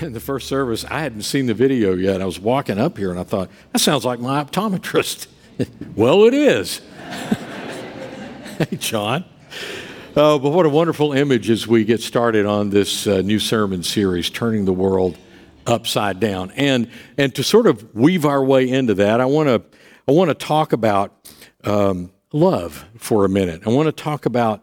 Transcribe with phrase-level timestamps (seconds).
[0.00, 2.20] in the first service, I hadn't seen the video yet.
[2.20, 5.26] I was walking up here and I thought, that sounds like my optometrist.
[5.96, 6.80] well, it is.
[8.58, 9.24] hey, John.
[10.16, 13.82] Oh, but what a wonderful image as we get started on this uh, new sermon
[13.82, 15.18] series, Turning the World
[15.66, 16.52] Upside Down.
[16.52, 16.88] And,
[17.18, 19.62] and to sort of weave our way into that, I want to
[20.06, 21.30] I wanna talk about
[21.64, 23.62] um, love for a minute.
[23.66, 24.62] I want to talk about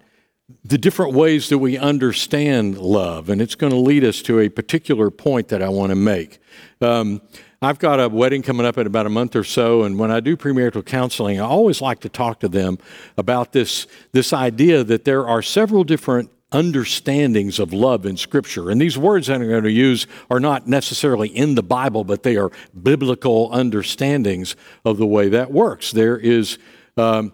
[0.63, 4.49] the different ways that we understand love, and it's going to lead us to a
[4.49, 6.39] particular point that I want to make.
[6.81, 7.21] Um,
[7.63, 10.19] I've got a wedding coming up in about a month or so, and when I
[10.19, 12.79] do premarital counseling, I always like to talk to them
[13.17, 18.69] about this, this idea that there are several different understandings of love in Scripture.
[18.69, 22.23] And these words that I'm going to use are not necessarily in the Bible, but
[22.23, 25.91] they are biblical understandings of the way that works.
[25.91, 26.57] There is
[26.97, 27.31] um,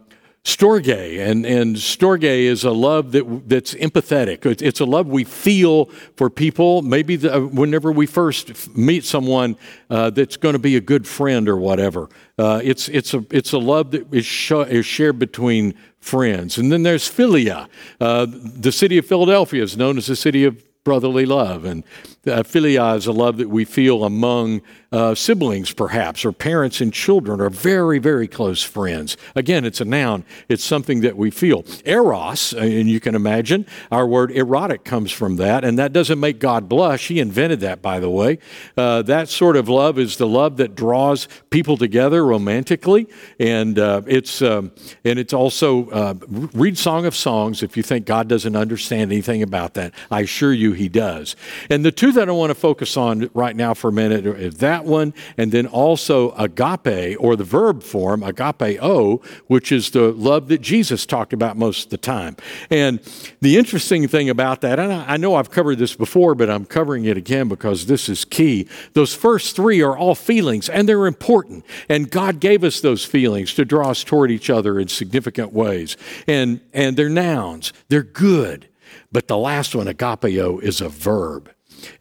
[0.48, 4.46] storge, and, and storge is a love that, that's empathetic.
[4.62, 6.82] It's, a love we feel for people.
[6.82, 9.58] Maybe the, whenever we first meet someone
[9.90, 13.52] uh, that's going to be a good friend or whatever, uh, it's, it's, a, it's
[13.52, 16.58] a love that is, sh- is shared between friends.
[16.58, 17.67] And then there's philia.
[18.00, 21.66] Uh, the city of Philadelphia is known as the city of brotherly love.
[21.66, 21.84] And
[22.28, 24.61] uh, philia is a love that we feel among
[24.92, 29.17] uh, siblings, perhaps, or parents and children are very, very close friends.
[29.36, 31.66] Again, it's a noun, it's something that we feel.
[31.83, 36.20] Eros, uh, and you can imagine, our word erotic comes from that, and that doesn't
[36.20, 37.09] make God blush.
[37.09, 38.39] He invented that, by the way.
[38.78, 43.08] Uh, that sort of love is the love that draws people together romantically,
[43.39, 44.72] and uh, it's, um,
[45.03, 46.14] and it's also, uh,
[46.53, 49.94] read Song of Songs if you think God doesn't understand anything about that.
[50.09, 51.36] I assure you he does.
[51.70, 54.56] And the two that I want to focus on right now for a minute is
[54.56, 60.48] that one, and then also agape, or the verb form, agapeo, which is the love
[60.48, 62.36] that Jesus talked about most of the time.
[62.72, 63.00] And
[63.40, 67.06] the interesting thing about that, and I know I've covered this before, but I'm covering
[67.06, 68.68] it again because this is key.
[68.94, 71.66] Those first three are all feelings, and they're important.
[71.88, 75.95] And God gave us those feelings to draw us toward each other in significant ways.
[76.26, 78.67] And, and they're nouns, they're good.
[79.11, 81.52] But the last one, agapeo, is a verb.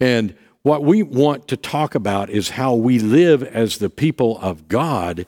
[0.00, 4.66] And what we want to talk about is how we live as the people of
[4.68, 5.26] God.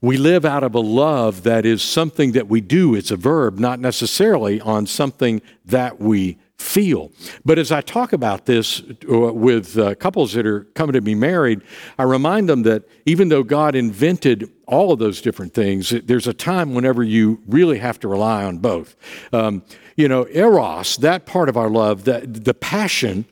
[0.00, 3.58] We live out of a love that is something that we do, it's a verb,
[3.58, 7.12] not necessarily on something that we feel.
[7.44, 11.14] But as I talk about this uh, with uh, couples that are coming to be
[11.14, 11.60] married,
[11.98, 16.32] I remind them that even though God invented all of those different things, there's a
[16.32, 18.96] time whenever you really have to rely on both.
[19.32, 19.62] Um,
[19.96, 23.26] you know, eros, that part of our love, that the passion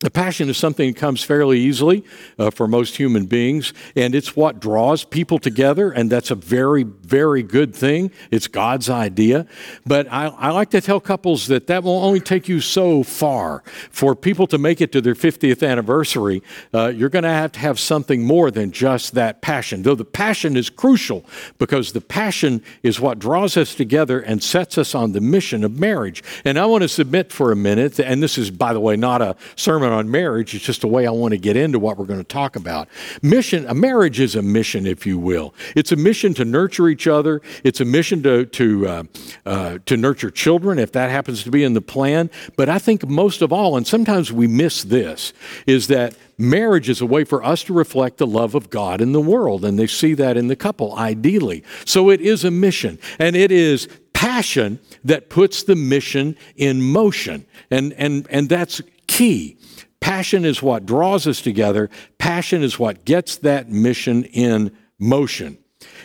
[0.00, 2.04] the passion is something that comes fairly easily
[2.38, 6.82] uh, for most human beings, and it's what draws people together, and that's a very,
[6.82, 8.10] very good thing.
[8.30, 9.46] It's God's idea.
[9.86, 13.62] But I, I, like to tell couples that that will only take you so far.
[13.90, 16.42] For people to make it to their 50th anniversary,
[16.74, 20.04] uh, you're going to have to have something more than just that passion, though the
[20.04, 21.24] passion is crucial
[21.56, 25.80] because the passion is what draws us together and sets us on the mission of
[25.80, 26.22] marriage.
[26.44, 29.22] And I want to submit for a minute, and this is, by the way, not
[29.22, 30.54] a sermon sermon on marriage.
[30.54, 32.88] It's just a way I want to get into what we're going to talk about.
[33.22, 35.54] Mission, a marriage is a mission, if you will.
[35.74, 37.40] It's a mission to nurture each other.
[37.64, 39.02] It's a mission to to uh,
[39.44, 42.30] uh, to nurture children, if that happens to be in the plan.
[42.56, 45.32] But I think most of all, and sometimes we miss this,
[45.66, 49.12] is that marriage is a way for us to reflect the love of God in
[49.12, 51.62] the world, and they see that in the couple, ideally.
[51.84, 57.46] So it is a mission, and it is passion that puts the mission in motion.
[57.70, 59.56] And, and, and that's key.
[60.00, 61.90] Passion is what draws us together.
[62.18, 65.58] Passion is what gets that mission in motion.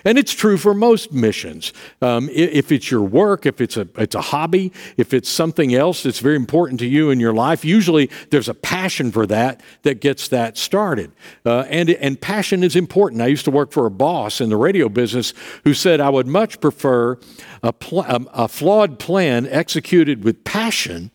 [0.03, 1.73] And it's true for most missions.
[2.01, 6.03] Um, if it's your work, if it's a, it's a hobby, if it's something else
[6.03, 10.01] that's very important to you in your life, usually there's a passion for that that
[10.01, 11.11] gets that started.
[11.45, 13.21] Uh, and, and passion is important.
[13.21, 16.27] I used to work for a boss in the radio business who said, I would
[16.27, 17.17] much prefer
[17.63, 21.11] a, pl- a, a flawed plan executed with passion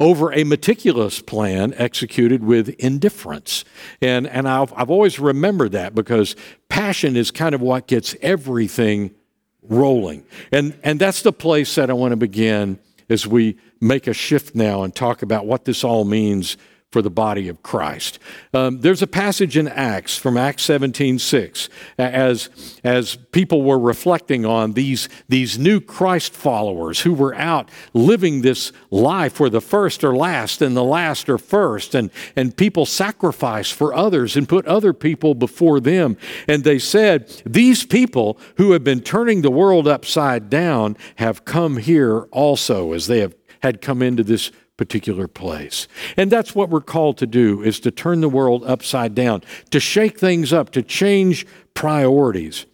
[0.00, 3.64] over a meticulous plan executed with indifference.
[4.00, 6.36] And, and I've, I've always remembered that because
[6.68, 9.14] passion is kind of what gets everything
[9.62, 10.24] rolling.
[10.52, 12.78] And, and that's the place that I want to begin
[13.10, 16.56] as we make a shift now and talk about what this all means
[16.90, 18.18] for the body of Christ.
[18.54, 21.68] Um, there's a passage in Acts from Acts 17 6
[21.98, 22.48] as,
[22.82, 28.72] as people were reflecting on these, these new Christ followers who were out living this
[28.90, 33.70] life where the first are last and the last are first, and, and people sacrifice
[33.70, 36.16] for others and put other people before them.
[36.46, 41.76] And they said, These people who have been turning the world upside down have come
[41.76, 45.86] here also as they have had come into this particular place.
[46.16, 49.78] And that's what we're called to do is to turn the world upside down, to
[49.78, 52.64] shake things up, to change priorities.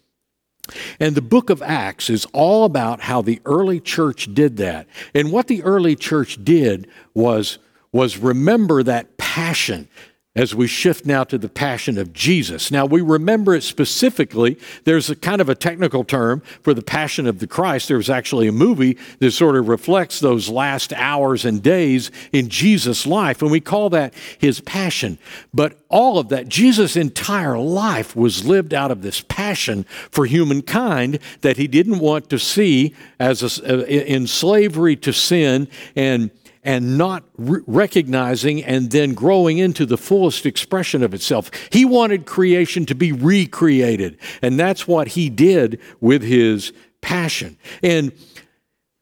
[1.01, 4.87] And the book of Acts is all about how the early church did that.
[5.15, 7.59] And what the early church did was,
[7.91, 9.89] was remember that passion
[10.37, 12.73] as we shift now to the passion of Jesus.
[12.73, 14.59] Now, we remember it specifically.
[14.83, 17.87] There's a kind of a technical term for the passion of the Christ.
[17.87, 23.07] There's actually a movie that sort of reflects those last hours and days in Jesus'
[23.07, 25.19] life, and we call that his passion.
[25.53, 31.21] But all of that, Jesus' entire life was lived out of this passion for humankind
[31.43, 36.31] that he didn't want to see as a, uh, in slavery to sin and
[36.65, 41.51] and not re- recognizing and then growing into the fullest expression of itself.
[41.71, 47.59] He wanted creation to be recreated, and that's what he did with his passion.
[47.83, 48.13] And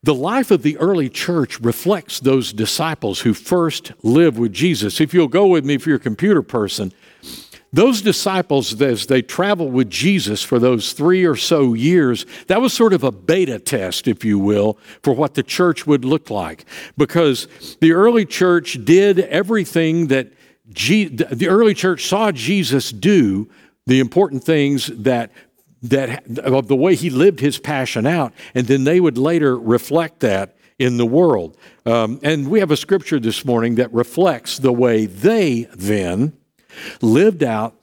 [0.03, 5.01] the life of the early church reflects those disciples who first lived with Jesus.
[5.01, 6.93] If you'll go with me, if you're a computer person,
[7.73, 12.73] those disciples, as they traveled with Jesus for those three or so years, that was
[12.73, 16.67] sort of a beta test, if you will, for what the church would look like.
[16.99, 17.49] Because
[17.81, 20.33] the early church did everything that
[20.73, 23.49] G- the early church saw Jesus do,
[23.87, 25.31] the important things that
[25.83, 30.21] that of the way he lived his passion out, and then they would later reflect
[30.21, 31.57] that in the world.
[31.85, 36.35] Um, and we have a scripture this morning that reflects the way they then
[37.01, 37.77] lived out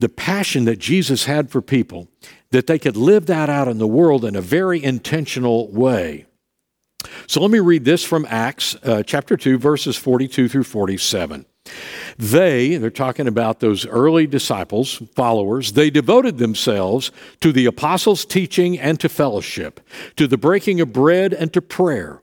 [0.00, 2.08] the passion that Jesus had for people,
[2.50, 6.26] that they could live that out in the world in a very intentional way.
[7.26, 11.46] So let me read this from Acts uh, chapter 2, verses 42 through 47.
[12.18, 17.10] They, they're talking about those early disciples, followers, they devoted themselves
[17.40, 19.80] to the apostles' teaching and to fellowship,
[20.16, 22.22] to the breaking of bread and to prayer.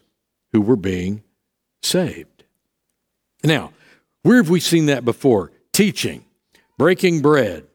[0.53, 1.23] who were being
[1.81, 2.43] saved.
[3.43, 3.71] Now,
[4.23, 5.51] where have we seen that before?
[5.73, 6.25] Teaching,
[6.77, 7.65] breaking bread,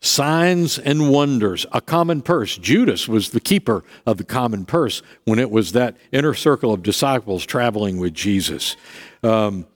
[0.00, 2.56] signs and wonders, a common purse.
[2.58, 6.82] Judas was the keeper of the common purse when it was that inner circle of
[6.82, 8.76] disciples traveling with Jesus.
[9.22, 9.66] Um,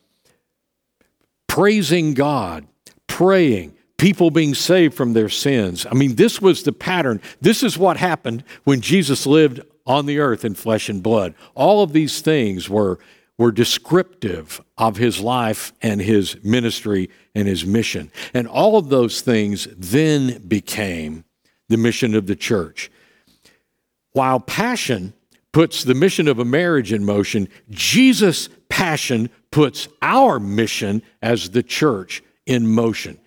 [1.49, 2.67] praising God,
[3.07, 5.87] praying, people being saved from their sins.
[5.91, 7.21] I mean, this was the pattern.
[7.41, 11.35] This is what happened when Jesus lived on the earth in flesh and blood.
[11.55, 12.99] All of these things were,
[13.39, 18.11] were descriptive of his life and his ministry and his mission.
[18.35, 21.25] And all of those things then became
[21.69, 22.91] the mission of the church.
[24.13, 25.13] While passion
[25.53, 31.63] puts the mission of a marriage in motion, Jesus' passion puts our mission as the
[31.63, 33.19] church in motion.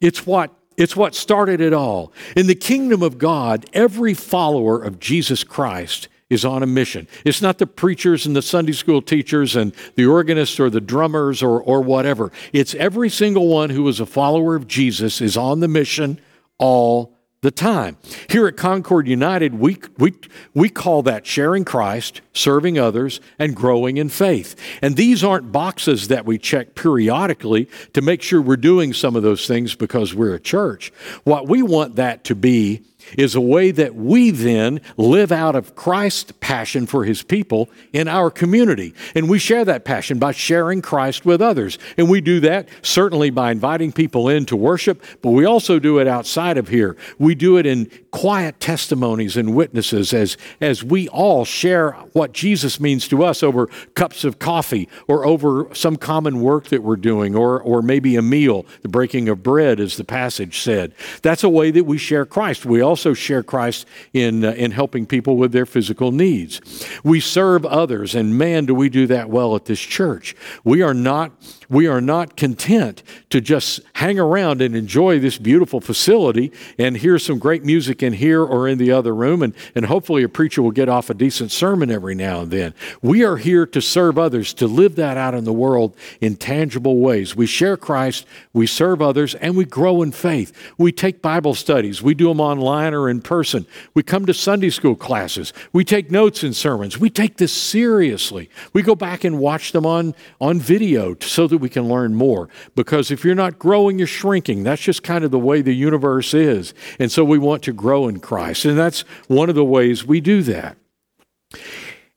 [0.00, 2.12] It's what it's what started it all.
[2.36, 7.08] In the kingdom of God, every follower of Jesus Christ is on a mission.
[7.24, 11.42] It's not the preachers and the Sunday school teachers and the organists or the drummers
[11.42, 12.30] or, or whatever.
[12.52, 16.20] It's every single one who is a follower of Jesus is on the mission
[16.56, 17.96] all the time.
[18.28, 20.12] Here at Concord United, we, we,
[20.52, 24.54] we call that sharing Christ, serving others, and growing in faith.
[24.82, 29.22] And these aren't boxes that we check periodically to make sure we're doing some of
[29.22, 30.92] those things because we're a church.
[31.24, 32.82] What we want that to be
[33.16, 38.08] is a way that we then live out of Christ's passion for his people in
[38.08, 38.94] our community.
[39.14, 41.78] And we share that passion by sharing Christ with others.
[41.96, 45.98] And we do that certainly by inviting people in to worship, but we also do
[45.98, 46.96] it outside of here.
[47.18, 52.80] We do it in quiet testimonies and witnesses as, as we all share what Jesus
[52.80, 57.34] means to us over cups of coffee or over some common work that we're doing
[57.34, 60.92] or, or maybe a meal, the breaking of bread, as the passage said.
[61.22, 62.66] That's a way that we share Christ.
[62.66, 66.60] We also share Christ in, uh, in helping people with their physical needs.
[67.04, 70.34] We serve others, and man, do we do that well at this church.
[70.64, 71.30] We are not
[71.70, 77.18] we are not content to just hang around and enjoy this beautiful facility and hear
[77.18, 80.62] some great music in here or in the other room, and, and hopefully a preacher
[80.62, 82.74] will get off a decent sermon every now and then.
[83.00, 86.98] We are here to serve others, to live that out in the world in tangible
[86.98, 87.34] ways.
[87.34, 90.52] We share Christ, we serve others, and we grow in faith.
[90.76, 93.66] We take Bible studies, we do them online or in person.
[93.94, 96.98] We come to Sunday school classes, we take notes in sermons.
[96.98, 98.50] We take this seriously.
[98.72, 102.48] We go back and watch them on, on video so that we can learn more.
[102.74, 104.62] Because if you're not growing, you're shrinking.
[104.62, 106.74] That's just kind of the way the universe is.
[106.98, 108.64] And so we want to grow in Christ.
[108.64, 110.76] And that's one of the ways we do that.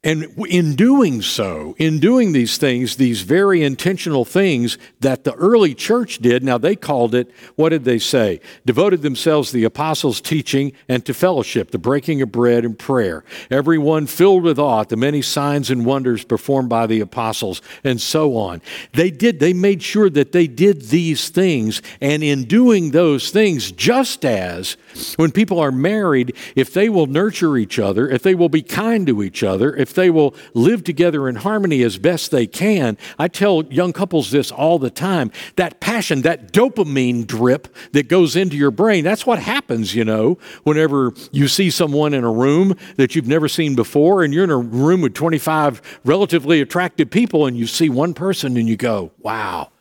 [0.05, 5.73] And in doing so, in doing these things, these very intentional things that the early
[5.73, 8.41] church did, now they called it, what did they say?
[8.65, 13.23] Devoted themselves to the apostles' teaching and to fellowship, the breaking of bread and prayer.
[13.49, 18.01] Everyone filled with awe at the many signs and wonders performed by the apostles, and
[18.01, 18.61] so on.
[18.91, 23.71] They did, they made sure that they did these things, and in doing those things,
[23.71, 24.75] just as
[25.15, 29.07] when people are married, if they will nurture each other, if they will be kind
[29.07, 32.97] to each other, if they will live together in harmony as best they can.
[33.17, 35.31] I tell young couples this all the time.
[35.55, 40.37] That passion, that dopamine drip that goes into your brain, that's what happens, you know,
[40.63, 44.49] whenever you see someone in a room that you've never seen before and you're in
[44.49, 49.11] a room with 25 relatively attractive people and you see one person and you go,
[49.19, 49.71] wow,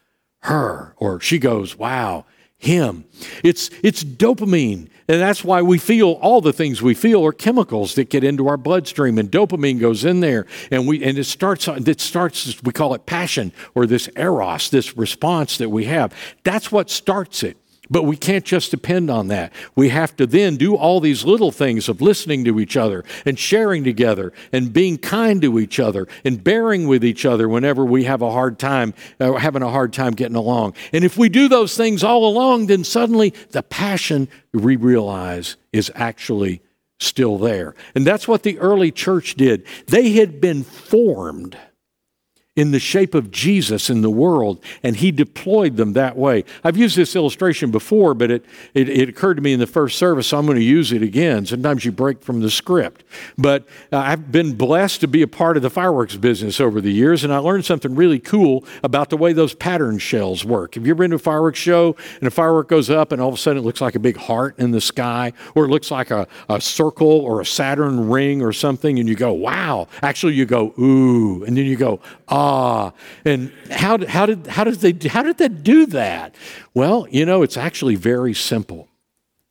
[0.40, 0.94] her.
[0.96, 2.24] Or she goes, wow,
[2.62, 3.04] him.
[3.42, 4.88] It's, it's dopamine.
[5.08, 8.46] And that's why we feel all the things we feel are chemicals that get into
[8.46, 11.66] our bloodstream, and dopamine goes in there, and we and it starts.
[11.66, 12.62] It starts.
[12.62, 16.14] We call it passion or this eros, this response that we have.
[16.44, 17.56] That's what starts it.
[17.92, 19.52] But we can't just depend on that.
[19.76, 23.38] We have to then do all these little things of listening to each other and
[23.38, 28.04] sharing together and being kind to each other and bearing with each other whenever we
[28.04, 30.72] have a hard time, uh, having a hard time getting along.
[30.94, 35.92] And if we do those things all along, then suddenly the passion we realize is
[35.94, 36.62] actually
[36.98, 37.74] still there.
[37.94, 39.66] And that's what the early church did.
[39.86, 41.58] They had been formed
[42.54, 46.44] in the shape of Jesus in the world, and he deployed them that way.
[46.62, 48.44] I've used this illustration before, but it,
[48.74, 51.02] it, it, occurred to me in the first service, so I'm going to use it
[51.02, 51.46] again.
[51.46, 53.04] Sometimes you break from the script.
[53.38, 56.92] But uh, I've been blessed to be a part of the fireworks business over the
[56.92, 60.74] years, and I learned something really cool about the way those pattern shells work.
[60.74, 63.28] Have you ever been to a fireworks show and a firework goes up, and all
[63.28, 65.90] of a sudden it looks like a big heart in the sky, or it looks
[65.90, 69.88] like a, a circle or a Saturn ring or something, and you go, wow.
[70.02, 72.92] Actually, you go, ooh, and then you go, ah ah.
[73.24, 76.34] And how, how, did, how, did they, how did they do that?
[76.74, 78.88] Well, you know, it's actually very simple.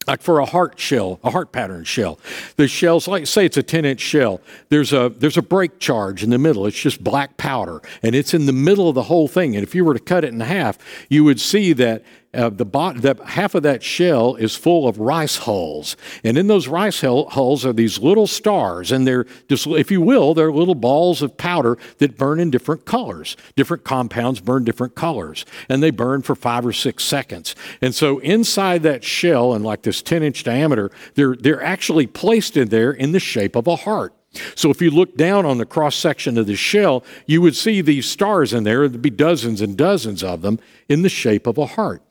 [0.08, 2.20] Like for a heart shell, a heart pattern shell,
[2.56, 6.24] the shells, like say it's a 10 inch shell, there's a, there's a break charge
[6.24, 6.66] in the middle.
[6.66, 9.56] It's just black powder, and it's in the middle of the whole thing.
[9.56, 12.66] And if you were to cut it in half, you would see that uh, the,
[12.66, 17.02] bot, the half of that shell is full of rice hulls, and in those rice
[17.02, 21.36] hulls are these little stars, and they're just, if you will, they're little balls of
[21.36, 23.36] powder that burn in different colors.
[23.56, 27.56] Different compounds burn different colors, and they burn for five or six seconds.
[27.82, 32.56] And so inside that shell, in like this 10 inch diameter, they're they're actually placed
[32.56, 34.14] in there in the shape of a heart.
[34.56, 37.82] So if you look down on the cross section of the shell, you would see
[37.82, 38.88] these stars in there.
[38.88, 42.02] There'd be dozens and dozens of them in the shape of a heart.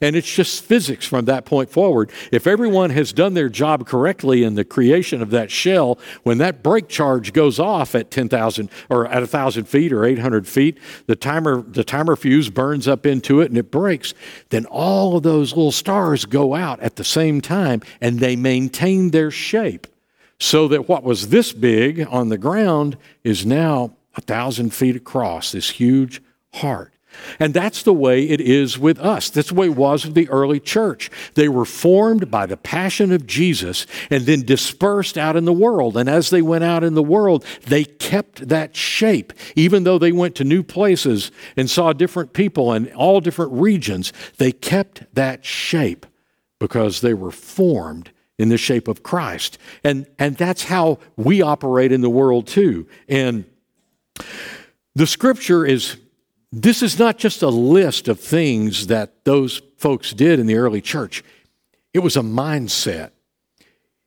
[0.00, 2.10] And it's just physics from that point forward.
[2.32, 6.62] If everyone has done their job correctly in the creation of that shell, when that
[6.62, 11.62] break charge goes off at 10,000 or at 1,000 feet or 800 feet, the timer,
[11.62, 14.14] the timer fuse burns up into it and it breaks,
[14.48, 19.10] then all of those little stars go out at the same time and they maintain
[19.10, 19.86] their shape
[20.40, 25.52] so that what was this big on the ground is now a 1,000 feet across,
[25.52, 26.22] this huge
[26.54, 26.92] heart.
[27.38, 29.30] And that's the way it is with us.
[29.30, 31.10] That's the way it was with the early church.
[31.34, 35.96] They were formed by the passion of Jesus and then dispersed out in the world.
[35.96, 39.32] And as they went out in the world, they kept that shape.
[39.56, 44.12] Even though they went to new places and saw different people in all different regions,
[44.36, 46.06] they kept that shape
[46.58, 49.58] because they were formed in the shape of Christ.
[49.82, 52.86] And, and that's how we operate in the world too.
[53.08, 53.44] And
[54.94, 55.96] the scripture is
[56.50, 60.80] this is not just a list of things that those folks did in the early
[60.80, 61.22] church,
[61.92, 63.10] it was a mindset.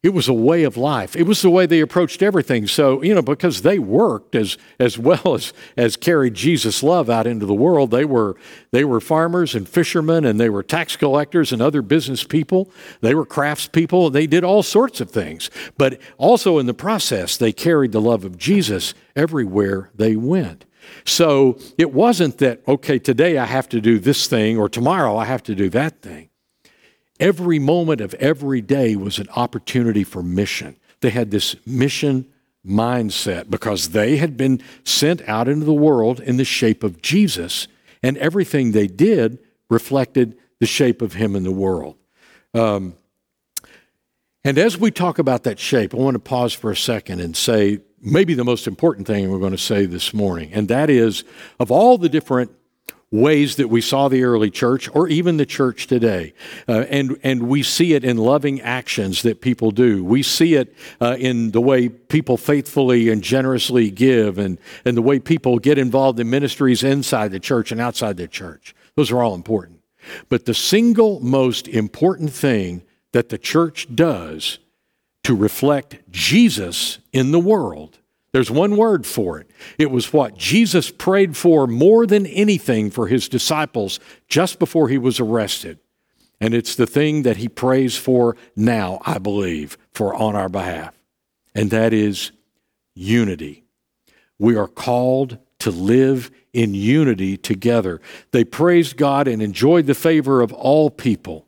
[0.04, 1.16] It was a way of life.
[1.16, 2.66] It was the way they approached everything.
[2.66, 7.28] So, you know, because they worked as, as well as, as carried Jesus' love out
[7.28, 8.36] into the world, they were,
[8.72, 12.72] they were farmers and fishermen and they were tax collectors and other business people.
[13.02, 14.12] They were craftspeople.
[14.12, 15.52] They did all sorts of things.
[15.78, 20.66] But also in the process, they carried the love of Jesus everywhere they went.
[21.06, 25.26] So it wasn't that, okay, today I have to do this thing or tomorrow I
[25.26, 26.30] have to do that thing.
[27.20, 30.78] Every moment of every day was an opportunity for mission.
[31.02, 32.28] They had this mission
[32.66, 37.68] mindset because they had been sent out into the world in the shape of Jesus,
[38.04, 41.98] and everything they did reflected the shape of Him in the world.
[42.54, 42.96] Um,
[44.44, 47.36] and as we talk about that shape, I want to pause for a second and
[47.36, 51.24] say maybe the most important thing we're going to say this morning, and that is
[51.60, 52.52] of all the different
[53.12, 56.34] ways that we saw the early church or even the church today.
[56.68, 60.02] Uh, and, and we see it in loving actions that people do.
[60.02, 65.02] We see it uh, in the way people faithfully and generously give and, and the
[65.02, 68.74] way people get involved in ministries inside the church and outside the church.
[68.96, 69.82] Those are all important.
[70.30, 74.60] But the single most important thing that the church does
[75.24, 78.00] to reflect Jesus in the world
[78.32, 79.50] there's one word for it.
[79.78, 84.98] It was what Jesus prayed for more than anything for his disciples just before he
[84.98, 85.80] was arrested.
[86.40, 90.94] And it's the thing that he prays for now, I believe, for on our behalf.
[91.54, 92.32] And that is
[92.96, 93.66] unity.
[94.40, 98.02] We are called to live in unity together.
[98.32, 101.46] They praised God and enjoyed the favor of all people.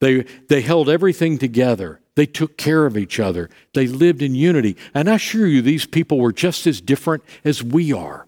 [0.00, 2.01] They, they held everything together.
[2.14, 3.48] They took care of each other.
[3.74, 4.76] They lived in unity.
[4.94, 8.26] And I assure you, these people were just as different as we are.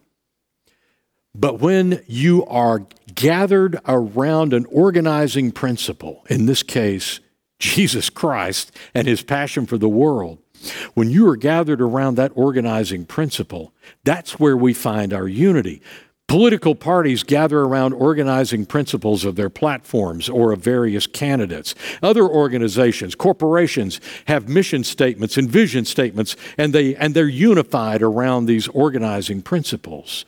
[1.35, 7.21] But when you are gathered around an organizing principle, in this case,
[7.59, 10.39] Jesus Christ and his passion for the world,
[10.95, 13.75] when you are gathered around that organizing principle,
[14.05, 15.83] that's where we find our unity.
[16.27, 21.75] Political parties gather around organizing principles of their platforms or of various candidates.
[22.03, 28.47] Other organizations, corporations, have mission statements and vision statements, and, they, and they're unified around
[28.47, 30.25] these organizing principles.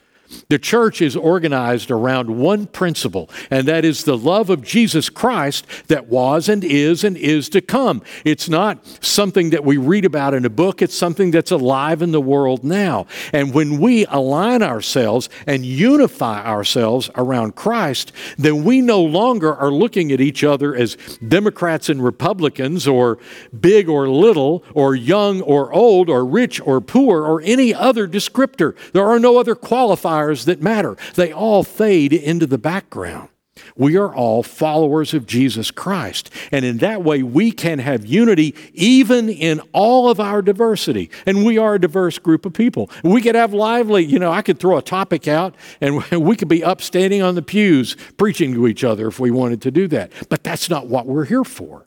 [0.48, 5.66] The church is organized around one principle, and that is the love of Jesus Christ
[5.88, 8.02] that was and is and is to come.
[8.24, 12.12] It's not something that we read about in a book, it's something that's alive in
[12.12, 13.06] the world now.
[13.32, 19.70] And when we align ourselves and unify ourselves around Christ, then we no longer are
[19.70, 23.18] looking at each other as Democrats and Republicans, or
[23.58, 28.74] big or little, or young or old, or rich or poor, or any other descriptor.
[28.92, 30.96] There are no other qualifiers that matter.
[31.14, 33.28] They all fade into the background.
[33.74, 36.30] We are all followers of Jesus Christ.
[36.52, 41.10] And in that way, we can have unity even in all of our diversity.
[41.24, 42.90] And we are a diverse group of people.
[43.02, 46.48] We could have lively, you know, I could throw a topic out and we could
[46.48, 49.88] be up standing on the pews preaching to each other if we wanted to do
[49.88, 50.12] that.
[50.28, 51.86] But that's not what we're here for.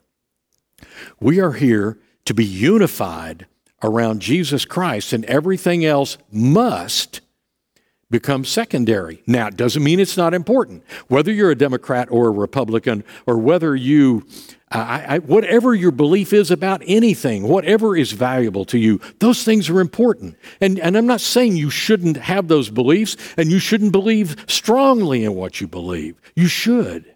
[1.20, 3.46] We are here to be unified
[3.82, 7.20] around Jesus Christ, and everything else must
[8.10, 9.22] becomes secondary.
[9.26, 10.84] Now, it doesn't mean it's not important.
[11.08, 14.26] Whether you're a Democrat or a Republican, or whether you,
[14.70, 19.70] I, I, whatever your belief is about anything, whatever is valuable to you, those things
[19.70, 20.36] are important.
[20.60, 25.24] And, and I'm not saying you shouldn't have those beliefs and you shouldn't believe strongly
[25.24, 26.20] in what you believe.
[26.34, 27.14] You should.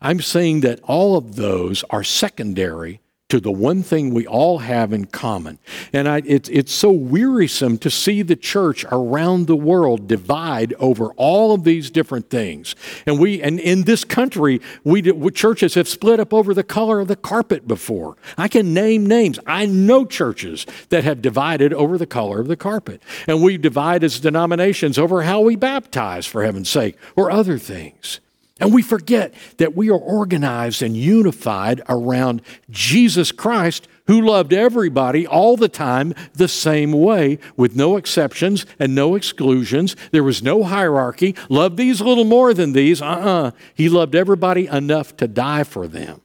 [0.00, 4.92] I'm saying that all of those are secondary to the one thing we all have
[4.92, 5.58] in common.
[5.92, 11.08] And I, it, it's so wearisome to see the church around the world divide over
[11.16, 12.76] all of these different things.
[13.04, 17.08] And we, and in this country, we, churches have split up over the color of
[17.08, 18.16] the carpet before.
[18.38, 19.40] I can name names.
[19.44, 23.02] I know churches that have divided over the color of the carpet.
[23.26, 28.20] And we divide as denominations over how we baptize, for heaven's sake, or other things.
[28.58, 32.40] And we forget that we are organized and unified around
[32.70, 38.94] Jesus Christ, who loved everybody all the time the same way, with no exceptions and
[38.94, 39.94] no exclusions.
[40.10, 41.34] There was no hierarchy.
[41.50, 43.02] Love these a little more than these.
[43.02, 43.48] Uh uh-uh.
[43.48, 46.22] uh He loved everybody enough to die for them.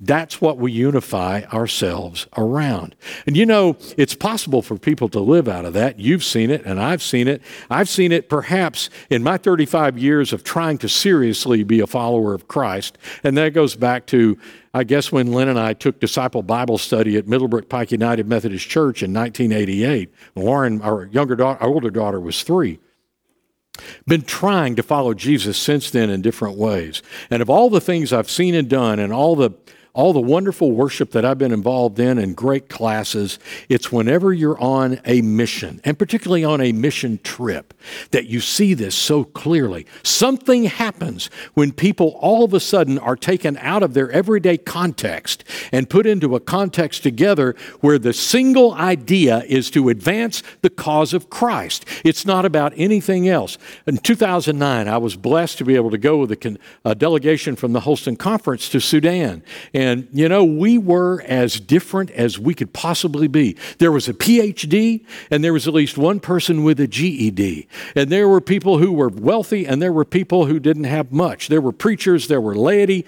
[0.00, 2.94] That's what we unify ourselves around.
[3.26, 5.98] And you know, it's possible for people to live out of that.
[5.98, 7.42] You've seen it, and I've seen it.
[7.70, 12.34] I've seen it perhaps in my 35 years of trying to seriously be a follower
[12.34, 12.98] of Christ.
[13.24, 14.38] And that goes back to,
[14.74, 18.68] I guess, when Lynn and I took disciple Bible study at Middlebrook Pike United Methodist
[18.68, 20.12] Church in 1988.
[20.34, 22.78] Lauren, our younger daughter, our older daughter, was three.
[24.06, 27.02] Been trying to follow Jesus since then in different ways.
[27.30, 29.50] And of all the things I've seen and done and all the
[29.96, 33.38] all the wonderful worship that I've been involved in and great classes,
[33.70, 37.72] it's whenever you're on a mission, and particularly on a mission trip,
[38.10, 39.86] that you see this so clearly.
[40.02, 45.44] Something happens when people all of a sudden are taken out of their everyday context
[45.72, 51.14] and put into a context together where the single idea is to advance the cause
[51.14, 51.86] of Christ.
[52.04, 53.56] It's not about anything else.
[53.86, 57.72] In 2009, I was blessed to be able to go with a, a delegation from
[57.72, 59.42] the Holston Conference to Sudan.
[59.72, 63.56] And, you know, we were as different as we could possibly be.
[63.78, 67.68] There was a PhD, and there was at least one person with a GED.
[67.94, 71.48] And there were people who were wealthy, and there were people who didn't have much.
[71.48, 73.06] There were preachers, there were laity.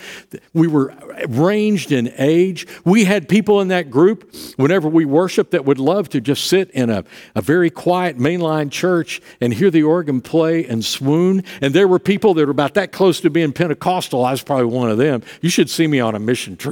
[0.53, 0.95] We were
[1.29, 2.67] ranged in age.
[2.85, 6.71] We had people in that group, whenever we worshiped, that would love to just sit
[6.71, 11.43] in a, a very quiet mainline church and hear the organ play and swoon.
[11.61, 14.25] And there were people that were about that close to being Pentecostal.
[14.25, 15.23] I was probably one of them.
[15.41, 16.68] You should see me on a mission trip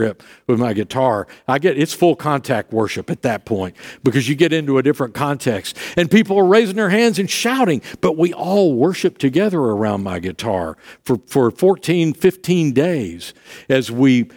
[0.47, 1.27] with my guitar.
[1.49, 5.15] I get it's full contact worship at that point because you get into a different
[5.15, 5.77] context.
[5.97, 10.19] And people are raising their hands and shouting, but we all worship together around my
[10.19, 13.35] guitar for, for 14, 15 days
[13.69, 14.29] as we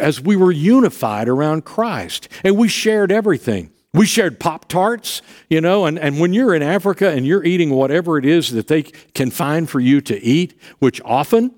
[0.00, 2.28] as we were unified around Christ.
[2.44, 3.70] And we shared everything.
[3.92, 7.70] We shared Pop Tarts, you know, and, and when you're in Africa and you're eating
[7.70, 11.56] whatever it is that they can find for you to eat, which often,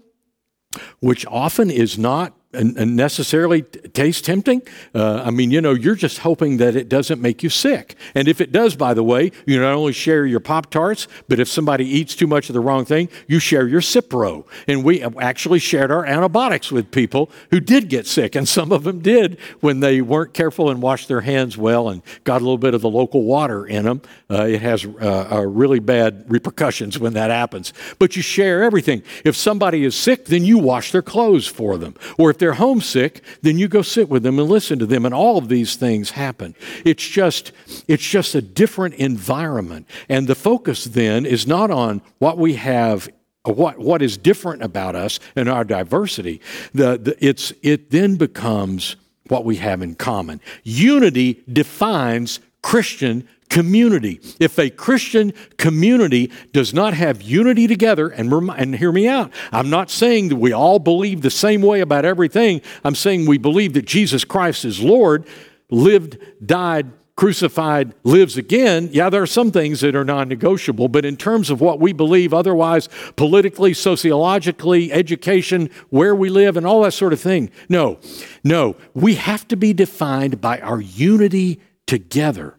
[1.01, 4.62] which often is not and, necessarily taste tempting.
[4.95, 7.97] Uh, I mean, you know, you're just hoping that it doesn't make you sick.
[8.15, 11.41] And if it does, by the way, you not only share your Pop Tarts, but
[11.41, 14.45] if somebody eats too much of the wrong thing, you share your Cipro.
[14.69, 18.85] And we actually shared our antibiotics with people who did get sick, and some of
[18.85, 22.59] them did when they weren't careful and washed their hands well and got a little
[22.59, 24.03] bit of the local water in them.
[24.31, 27.73] Uh, it has uh, really bad repercussions when that happens.
[27.99, 29.03] But you share everything.
[29.25, 31.95] If somebody is sick, then you wash their clothes for them.
[32.19, 35.15] Or if they're homesick, then you go sit with them and listen to them, and
[35.15, 36.57] all of these things happen.
[36.85, 37.53] It's just,
[37.87, 39.87] it's just a different environment.
[40.09, 43.09] And the focus then is not on what we have
[43.45, 46.41] what, what is different about us and our diversity.
[46.75, 48.95] The, the, it's, it then becomes
[49.29, 50.41] what we have in common.
[50.63, 54.19] Unity defines Christian community.
[54.41, 59.69] If a Christian community does not have unity together, and, and hear me out, I'm
[59.69, 62.62] not saying that we all believe the same way about everything.
[62.83, 65.27] I'm saying we believe that Jesus Christ is Lord,
[65.69, 71.05] lived, died, crucified, lives again, yeah, there are some things that are non negotiable, but
[71.05, 76.83] in terms of what we believe otherwise, politically, sociologically, education, where we live, and all
[76.85, 77.99] that sort of thing, no,
[78.43, 78.77] no.
[78.95, 82.57] We have to be defined by our unity together.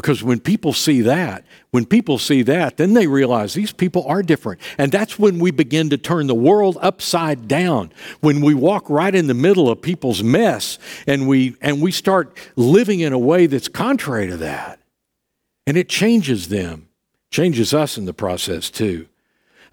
[0.00, 4.22] Because when people see that, when people see that, then they realize these people are
[4.22, 4.60] different.
[4.78, 7.90] And that's when we begin to turn the world upside down.
[8.20, 12.38] When we walk right in the middle of people's mess and we and we start
[12.54, 14.78] living in a way that's contrary to that.
[15.66, 16.88] And it changes them.
[17.32, 19.08] Changes us in the process too.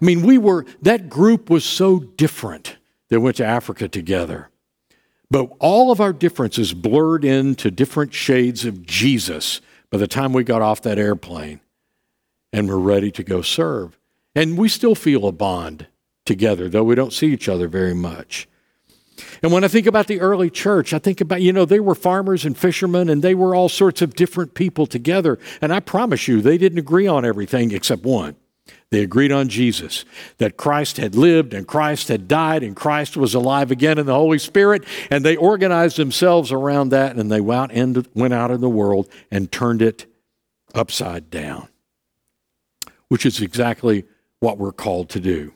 [0.02, 2.78] I mean, we were that group was so different
[3.10, 4.50] that went to Africa together.
[5.30, 9.60] But all of our differences blurred into different shades of Jesus
[9.90, 11.60] by the time we got off that airplane
[12.52, 13.98] and we're ready to go serve.
[14.34, 15.86] And we still feel a bond
[16.24, 18.48] together, though we don't see each other very much.
[19.42, 21.94] And when I think about the early church, I think about, you know, they were
[21.94, 25.38] farmers and fishermen and they were all sorts of different people together.
[25.60, 28.36] And I promise you, they didn't agree on everything except one.
[28.90, 30.04] They agreed on Jesus,
[30.38, 34.14] that Christ had lived and Christ had died and Christ was alive again in the
[34.14, 34.84] Holy Spirit.
[35.10, 39.82] And they organized themselves around that and they went, out in the world and turned
[39.82, 40.06] it
[40.74, 41.68] upside down,
[43.08, 44.04] which is exactly
[44.38, 45.52] what we're called to do.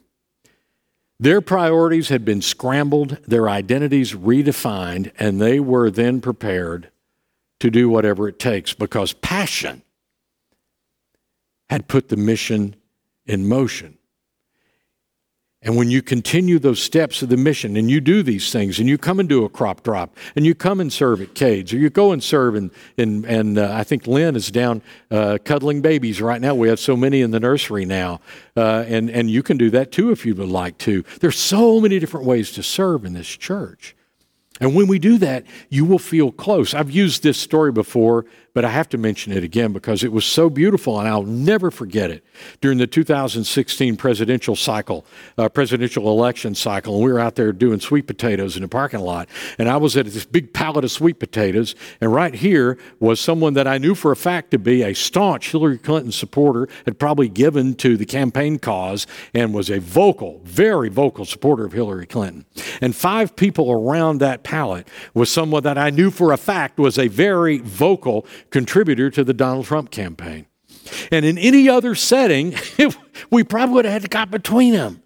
[1.20, 6.90] Their priorities had been scrambled, their identities redefined, and they were then prepared
[7.60, 9.82] to do whatever it takes because passion
[11.68, 12.74] had put the mission
[13.30, 13.96] in motion.
[15.62, 18.88] And when you continue those steps of the mission and you do these things and
[18.88, 21.76] you come and do a crop drop and you come and serve at Cades or
[21.76, 25.82] you go and serve and, and, and uh, I think Lynn is down uh, cuddling
[25.82, 26.54] babies right now.
[26.54, 28.20] We have so many in the nursery now.
[28.56, 31.04] Uh, and, and you can do that too if you would like to.
[31.20, 33.94] There's so many different ways to serve in this church.
[34.60, 36.74] And when we do that, you will feel close.
[36.74, 40.24] I've used this story before, but I have to mention it again because it was
[40.24, 42.24] so beautiful and I'll never forget it.
[42.60, 45.04] During the 2016 presidential cycle,
[45.38, 49.00] uh, presidential election cycle, and we were out there doing sweet potatoes in the parking
[49.00, 53.20] lot, and I was at this big pallet of sweet potatoes, and right here was
[53.20, 56.98] someone that I knew for a fact to be a staunch Hillary Clinton supporter, had
[56.98, 62.06] probably given to the campaign cause, and was a vocal, very vocal supporter of Hillary
[62.06, 62.44] Clinton.
[62.80, 66.98] And five people around that pallet was someone that I knew for a fact was
[66.98, 70.46] a very vocal contributor to the Donald Trump campaign.
[71.10, 72.54] And in any other setting,
[73.30, 75.02] we probably would have had to got between them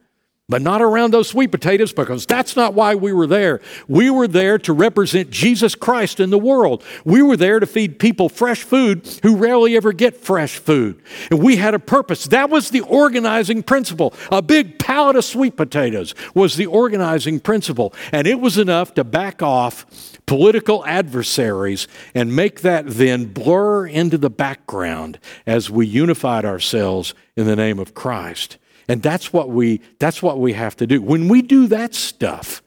[0.49, 3.63] but not around those sweet potatoes because that's not why we were there.
[3.89, 6.85] We were there to represent Jesus Christ in the world.
[7.05, 11.01] We were there to feed people fresh food who rarely ever get fresh food.
[11.31, 12.25] And we had a purpose.
[12.27, 14.13] That was the organizing principle.
[14.31, 17.95] A big pallet of sweet potatoes was the organizing principle.
[18.13, 19.87] And it was enough to back off
[20.27, 27.47] political adversaries and make that then blur into the background as we unified ourselves in
[27.47, 28.59] the name of Christ.
[28.88, 31.01] And that's what we that's what we have to do.
[31.01, 32.62] When we do that stuff,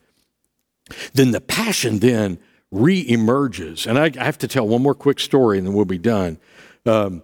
[1.14, 2.38] then the passion then
[2.70, 3.86] re-emerges.
[3.86, 6.38] And I, I have to tell one more quick story, and then we'll be done.
[6.84, 7.22] Um,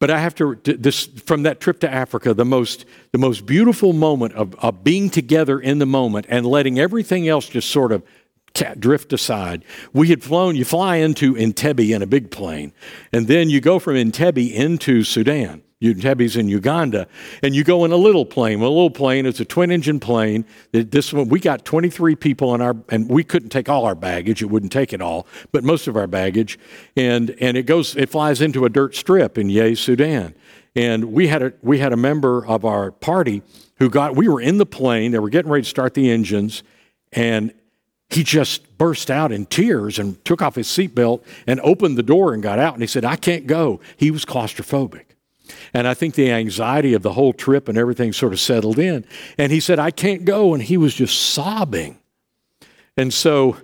[0.00, 3.92] but I have to this from that trip to Africa, the most the most beautiful
[3.92, 8.02] moment of, of being together in the moment and letting everything else just sort of
[8.78, 9.64] drift aside.
[9.92, 10.56] We had flown.
[10.56, 12.72] You fly into Entebbe in a big plane,
[13.12, 15.63] and then you go from Entebbe into Sudan.
[15.82, 17.06] Entebbe's in Uganda,
[17.42, 18.60] and you go in a little plane.
[18.60, 20.44] Well, a little plane is a twin engine plane.
[20.72, 24.42] This one, we got 23 people in our, and we couldn't take all our baggage.
[24.42, 26.58] It wouldn't take it all, but most of our baggage.
[26.96, 30.34] And, and it goes, it flies into a dirt strip in Yei, Sudan.
[30.76, 33.42] And we had a, we had a member of our party
[33.78, 36.62] who got, we were in the plane, they were getting ready to start the engines,
[37.12, 37.52] and
[38.10, 42.32] he just burst out in tears and took off his seatbelt and opened the door
[42.32, 42.74] and got out.
[42.74, 43.80] And he said, I can't go.
[43.96, 45.13] He was claustrophobic.
[45.72, 49.04] And I think the anxiety of the whole trip and everything sort of settled in.
[49.38, 50.54] And he said, I can't go.
[50.54, 51.98] And he was just sobbing.
[52.96, 53.56] And so,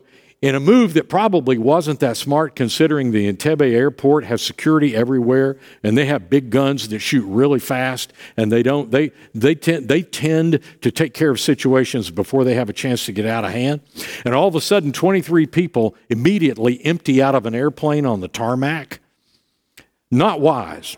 [0.42, 5.58] in a move that probably wasn't that smart, considering the Entebbe airport has security everywhere
[5.82, 9.88] and they have big guns that shoot really fast, and they don't they they tend
[9.88, 13.44] they tend to take care of situations before they have a chance to get out
[13.44, 13.82] of hand.
[14.24, 18.28] And all of a sudden, 23 people immediately empty out of an airplane on the
[18.28, 19.00] tarmac.
[20.10, 20.96] Not wise.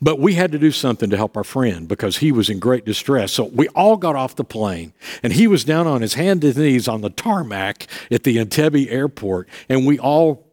[0.00, 2.84] But we had to do something to help our friend because he was in great
[2.84, 3.32] distress.
[3.32, 6.56] So we all got off the plane, and he was down on his hands and
[6.56, 10.46] knees on the tarmac at the Entebbe airport, and we all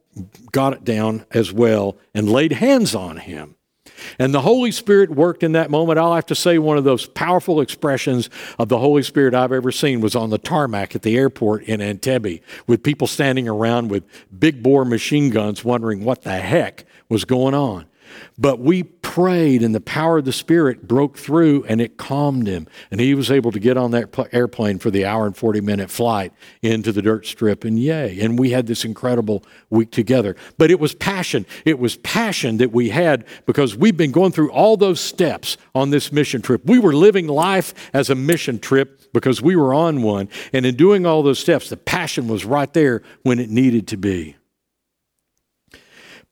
[0.52, 3.56] got it down as well and laid hands on him.
[4.20, 6.00] And the Holy Spirit worked in that moment.
[6.00, 9.72] I'll have to say, one of those powerful expressions of the Holy Spirit I've ever
[9.72, 14.04] seen was on the tarmac at the airport in Entebbe, with people standing around with
[14.38, 17.86] big bore machine guns wondering what the heck was going on.
[18.38, 22.67] But we prayed, and the power of the Spirit broke through, and it calmed him.
[22.91, 25.89] And he was able to get on that airplane for the hour and 40 minute
[25.89, 28.19] flight into the dirt strip, and Yei.
[28.19, 30.36] And we had this incredible week together.
[30.58, 31.45] But it was passion.
[31.63, 35.91] It was passion that we had because we've been going through all those steps on
[35.91, 36.65] this mission trip.
[36.65, 40.30] We were living life as a mission trip because we were on one.
[40.51, 43.97] And in doing all those steps, the passion was right there when it needed to
[43.97, 44.36] be.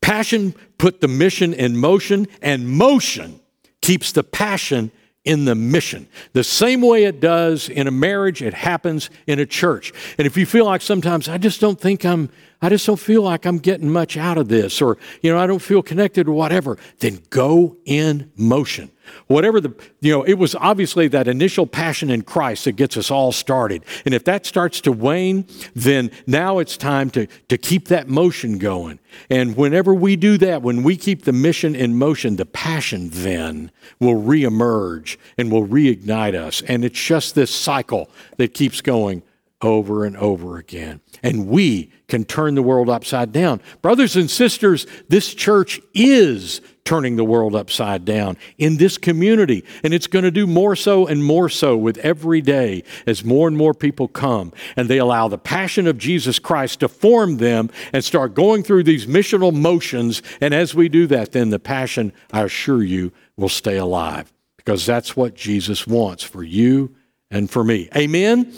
[0.03, 3.39] Passion put the mission in motion, and motion
[3.81, 4.91] keeps the passion
[5.23, 6.09] in the mission.
[6.33, 9.93] The same way it does in a marriage, it happens in a church.
[10.17, 12.29] And if you feel like sometimes, I just don't think I'm,
[12.63, 15.45] I just don't feel like I'm getting much out of this, or, you know, I
[15.47, 18.89] don't feel connected or whatever, then go in motion.
[19.27, 23.11] Whatever the, you know, it was obviously that initial passion in Christ that gets us
[23.11, 23.83] all started.
[24.05, 25.45] And if that starts to wane,
[25.75, 28.99] then now it's time to, to keep that motion going.
[29.29, 33.71] And whenever we do that, when we keep the mission in motion, the passion then
[33.99, 36.61] will reemerge and will reignite us.
[36.61, 39.21] And it's just this cycle that keeps going
[39.63, 41.01] over and over again.
[41.21, 43.61] And we can turn the world upside down.
[43.81, 49.63] Brothers and sisters, this church is turning the world upside down in this community.
[49.83, 53.47] And it's going to do more so and more so with every day as more
[53.47, 57.69] and more people come and they allow the passion of Jesus Christ to form them
[57.93, 60.21] and start going through these missional motions.
[60.41, 64.85] And as we do that, then the passion, I assure you, will stay alive because
[64.85, 66.95] that's what Jesus wants for you
[67.31, 67.89] and for me.
[67.95, 68.53] Amen?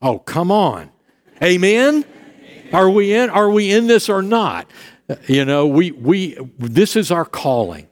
[0.00, 0.90] Oh, come on.
[1.42, 2.04] Amen?
[2.72, 3.30] Are we in?
[3.30, 4.68] Are we in this or not?
[5.26, 7.88] You know, we, we, this is our calling.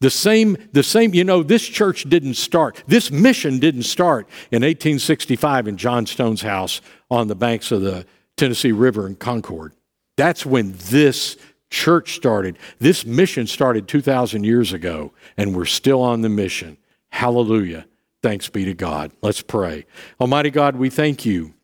[0.00, 4.62] The same, the same, you know, this church didn't start, this mission didn't start in
[4.62, 8.04] 1865 in John Stone's house on the banks of the
[8.36, 9.72] Tennessee River in Concord.
[10.16, 11.38] That's when this
[11.70, 12.58] church started.
[12.78, 16.76] This mission started 2,000 years ago, and we're still on the mission.
[17.08, 17.86] Hallelujah.
[18.26, 19.12] Thanks be to God.
[19.22, 19.86] Let's pray.
[20.20, 21.54] Almighty God, we thank you.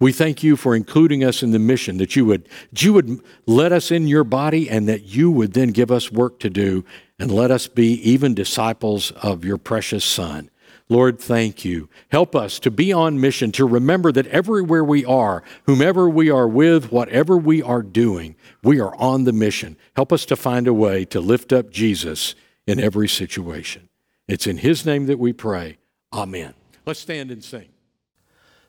[0.00, 3.20] We thank you for including us in the mission, that you would, that you would
[3.44, 6.86] let us in your body and that you would then give us work to do
[7.18, 10.48] and let us be even disciples of your precious Son.
[10.88, 11.90] Lord, thank you.
[12.08, 16.48] Help us to be on mission, to remember that everywhere we are, whomever we are
[16.48, 19.76] with, whatever we are doing, we are on the mission.
[19.96, 22.34] Help us to find a way to lift up Jesus
[22.66, 23.87] in every situation.
[24.28, 25.78] It's in His name that we pray.
[26.12, 26.52] Amen.
[26.84, 27.70] Let's stand and sing.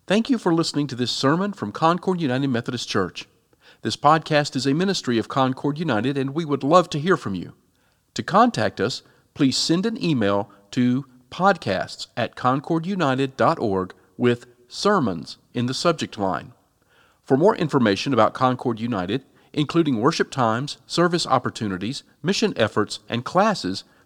[0.07, 3.27] Thank you for listening to this sermon from Concord United Methodist Church.
[3.81, 7.35] This podcast is a ministry of Concord United, and we would love to hear from
[7.35, 7.55] you.
[8.13, 9.01] To contact us,
[9.33, 16.53] please send an email to podcasts at concordunited.org with sermons in the subject line.
[17.21, 23.83] For more information about Concord United, including worship times, service opportunities, mission efforts, and classes,